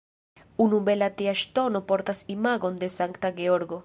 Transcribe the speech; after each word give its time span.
Unu 0.63 0.77
bela 0.87 1.09
tia 1.19 1.35
ŝtono 1.41 1.81
portas 1.91 2.23
imagon 2.37 2.81
de 2.85 2.91
Sankta 2.99 3.35
Georgo. 3.41 3.79